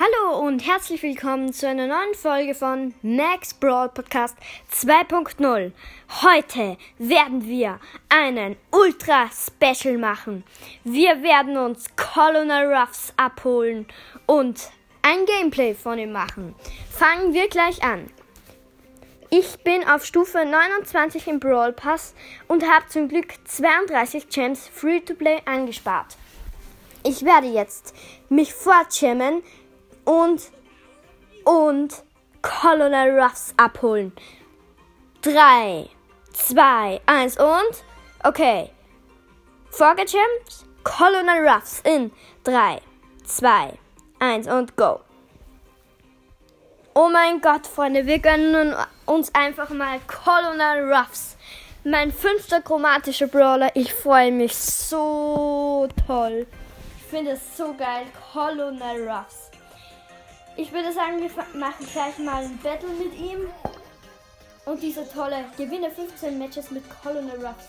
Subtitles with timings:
[0.00, 4.36] Hallo und herzlich willkommen zu einer neuen Folge von Max Brawl Podcast
[4.72, 5.72] 2.0.
[6.22, 10.44] Heute werden wir einen Ultra Special machen.
[10.84, 13.88] Wir werden uns Colonel Ruffs abholen
[14.26, 14.70] und
[15.02, 16.54] ein Gameplay von ihm machen.
[16.88, 18.08] Fangen wir gleich an.
[19.30, 22.14] Ich bin auf Stufe 29 im Brawl Pass
[22.46, 26.16] und habe zum Glück 32 Gems Free to Play angespart.
[27.04, 27.96] Ich werde jetzt
[28.28, 29.42] mich fortschirmen
[30.08, 30.40] und,
[31.44, 32.02] und
[32.40, 34.12] Colonel Ruffs abholen.
[35.20, 35.88] 3,
[36.32, 37.84] 2, 1 und.
[38.24, 38.70] Okay.
[39.70, 40.64] Vorgejumpt.
[40.82, 42.10] Colonel Ruffs in
[42.44, 42.80] 3,
[43.24, 43.78] 2,
[44.20, 45.00] 1 und go.
[46.94, 51.36] Oh mein Gott, Freunde, wir gönnen uns einfach mal Colonel Ruffs.
[51.84, 53.70] Mein fünfter chromatischer Brawler.
[53.74, 56.46] Ich freue mich so toll.
[56.96, 58.06] Ich finde es so geil.
[58.32, 59.48] Colonel Ruffs.
[60.58, 63.46] Ich würde sagen, wir machen gleich mal ein Battle mit ihm.
[64.64, 67.68] Und diese tolle Gewinne 15 Matches mit Colonel Ruffs.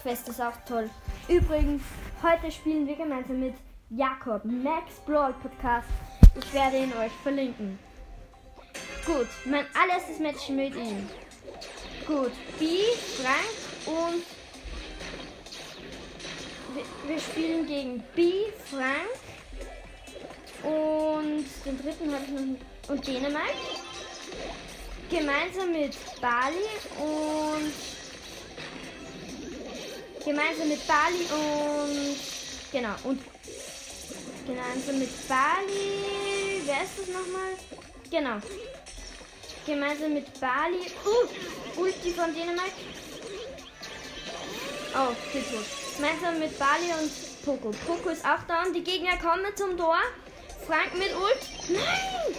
[0.00, 0.88] Quest ist auch toll.
[1.28, 1.82] Übrigens,
[2.22, 3.54] heute spielen wir gemeinsam mit
[3.90, 5.88] Jakob, Max Brawl Podcast.
[6.34, 7.78] Ich werde ihn euch verlinken.
[9.04, 11.06] Gut, mein allererstes Match mit ihm.
[12.06, 12.78] Gut, B,
[13.20, 14.24] Frank und
[16.74, 19.25] wir, wir spielen gegen B, Frank
[20.62, 22.90] und den dritten habe ich noch.
[22.90, 23.54] Und Dänemark.
[25.10, 26.66] Gemeinsam mit Bali
[26.98, 27.72] und.
[30.24, 32.16] Gemeinsam mit Bali und.
[32.72, 32.94] Genau.
[33.04, 33.20] Und.
[34.46, 36.62] Gemeinsam mit Bali.
[36.64, 37.56] Wer ist das nochmal?
[38.10, 38.38] Genau.
[39.66, 40.92] Gemeinsam mit Bali.
[41.04, 41.80] Uh!
[41.80, 42.72] Ulti von Dänemark.
[44.94, 45.66] Oh, viel tot.
[45.96, 47.70] Gemeinsam mit Bali und Poco.
[47.86, 49.98] Poco ist auch da und die Gegner kommen zum Tor.
[50.66, 51.68] Frank mit Ult.
[51.68, 52.34] Nein!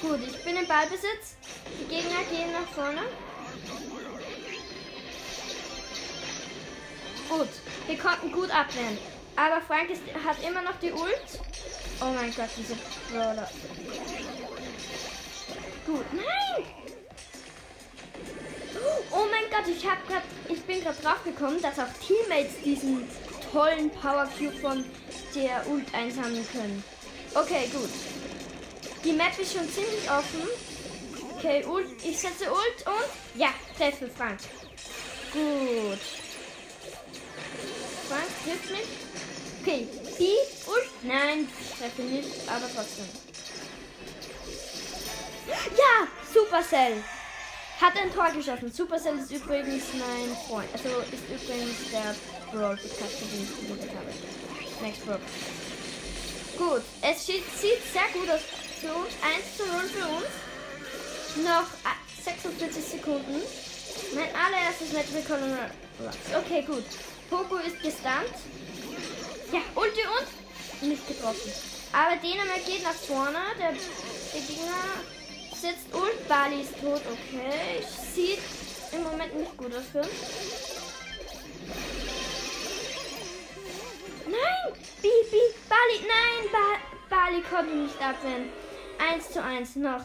[0.00, 1.34] Gut, ich bin im Ballbesitz.
[1.80, 3.02] Die Gegner gehen nach vorne.
[7.28, 7.48] Gut,
[7.86, 8.98] wir konnten gut abwehren.
[9.34, 11.40] Aber Frank ist, hat immer noch die Ult.
[12.00, 12.76] Oh mein Gott, diese
[13.10, 13.50] Brawler.
[15.86, 16.64] Gut, nein!
[19.10, 23.08] Oh mein Gott, ich hab grad, ich bin gerade drauf gekommen, dass auch Teammates diesen
[23.52, 24.84] tollen Power Cube von
[25.34, 26.82] der Ult einsammeln können.
[27.34, 27.90] Okay, gut.
[29.04, 30.42] Die Map ist schon ziemlich offen.
[31.36, 32.04] Okay, Ult.
[32.04, 34.40] Ich setze Ult und ja, treffe Frank.
[35.32, 35.98] Gut.
[38.08, 38.88] Frank trifft mich.
[39.62, 39.86] Okay,
[40.18, 40.90] die Ult.
[41.02, 41.48] Nein,
[41.78, 43.08] treffe nicht, aber trotzdem.
[45.76, 47.02] Ja, Supercell.
[47.80, 48.70] Hat ein Tor geschossen.
[48.70, 50.68] Supercell ist übrigens mein Freund.
[50.72, 52.14] Also ist übrigens der
[52.52, 54.82] Brawl den ich gebildet habe.
[54.82, 55.18] Next Brawl.
[56.58, 58.40] Gut, es sieht, sehr gut aus
[58.80, 59.12] für uns.
[59.24, 60.28] 1 zu 0 für uns.
[61.42, 61.66] Noch
[62.22, 63.40] 46 Sekunden.
[64.14, 65.70] Mein allererstes Match mit Colonel
[66.04, 66.18] Ruffs.
[66.36, 66.84] Okay, gut.
[67.30, 68.36] Poco ist gestunt.
[69.52, 71.50] Ja, Ulti und nicht getroffen.
[71.92, 73.40] Aber Dänemark geht nach vorne.
[73.58, 75.19] Der, der Gegner
[75.60, 77.02] sitzt und Bali ist tot.
[77.12, 77.84] Okay.
[78.14, 78.40] Sieht
[78.92, 80.00] im Moment nicht gut aus für.
[84.26, 84.72] Nein!
[85.02, 85.42] Bibi!
[85.68, 86.00] Bali!
[86.00, 86.50] Nein!
[86.52, 86.78] Ba
[87.08, 88.50] Bali konnte nicht abwehren.
[88.98, 90.02] 1 zu 1 noch.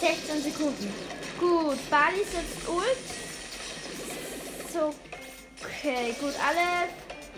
[0.00, 0.92] 16 Sekunden.
[1.38, 2.98] Gut, Bali sitzt Ult.
[4.72, 4.94] So.
[5.62, 6.34] Okay, gut.
[6.46, 6.88] Alle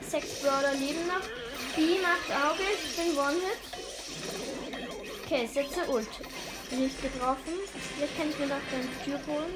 [0.09, 1.27] sechs Brawler leben noch.
[1.77, 2.63] B macht Auge.
[2.85, 3.61] Ich bin One-Hit.
[5.25, 6.09] Okay, setze Ult.
[6.71, 7.55] Nicht getroffen.
[7.97, 9.55] Vielleicht kann ich mir noch den Tür holen.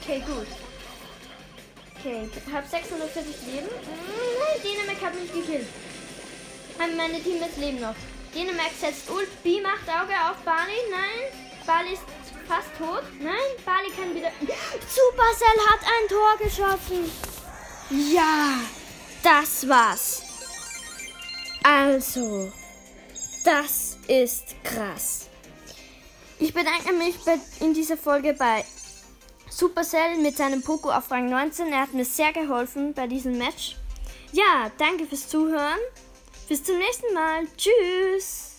[0.00, 0.46] Okay, gut.
[1.98, 3.68] Okay, ich habe 640 Leben.
[3.68, 5.68] Nein, Dänemark hat mich gekillt.
[6.78, 7.94] Haben meine Teammates leben noch.
[8.34, 9.42] Dänemark setzt Ult.
[9.44, 10.78] B macht Auge auf Bali.
[10.90, 11.30] Nein.
[11.64, 12.02] Bali ist
[12.48, 13.04] fast tot.
[13.20, 14.32] Nein, Bali kann wieder.
[14.40, 17.10] Supercell hat ein Tor geschossen.
[18.12, 18.58] Ja,
[19.22, 20.22] das war's.
[21.62, 22.52] Also,
[23.44, 25.28] das ist krass.
[26.38, 27.14] Ich bedanke mich
[27.60, 28.64] in dieser Folge bei
[29.48, 31.72] Supercell mit seinem Poco auf Rang 19.
[31.72, 33.76] Er hat mir sehr geholfen bei diesem Match.
[34.32, 35.78] Ja, danke fürs Zuhören.
[36.48, 37.46] Bis zum nächsten Mal.
[37.56, 38.51] Tschüss.